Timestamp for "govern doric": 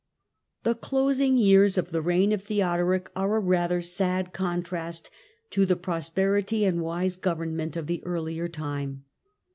7.17-7.57